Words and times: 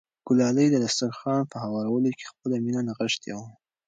ګلالۍ 0.27 0.67
د 0.71 0.75
دسترخوان 0.85 1.41
په 1.51 1.57
هوارولو 1.63 2.09
کې 2.17 2.29
خپله 2.31 2.55
مینه 2.63 2.81
نغښتې 2.87 3.31
وه. 3.37 3.47